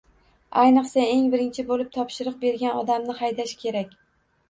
Ayniqsa 0.61 1.03
eng 1.17 1.27
birinchi 1.35 1.67
boʻlib 1.69 1.93
topshiriq 1.99 2.43
bergan 2.47 2.83
odamni 2.83 3.21
haydash 3.25 3.59
kerak. 3.65 3.99